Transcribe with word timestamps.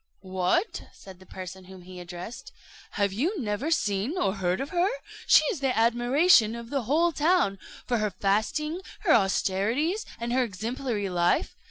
"What!" 0.23 0.81
said 0.93 1.19
the 1.19 1.27
person 1.27 1.65
whom 1.65 1.83
he 1.83 1.99
addressed, 1.99 2.51
"have 2.93 3.13
you 3.13 3.39
never 3.39 3.69
seen 3.69 4.17
or 4.17 4.33
heard 4.33 4.59
of 4.59 4.69
her? 4.71 4.89
She 5.27 5.43
is 5.51 5.59
the 5.59 5.77
admiration 5.77 6.55
of 6.55 6.71
the 6.71 6.81
whole 6.85 7.11
town, 7.11 7.59
for 7.85 7.99
her 7.99 8.09
fasting, 8.09 8.81
her 9.01 9.13
austerities, 9.13 10.03
and 10.19 10.33
her 10.33 10.41
exemplary 10.43 11.07
life. 11.07 11.55